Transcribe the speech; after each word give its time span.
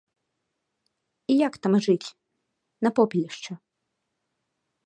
І 1.33 1.35
як 1.47 1.53
там 1.65 1.73
жыць 1.87 2.13
на 2.87 2.93
попелішчы? 3.01 3.51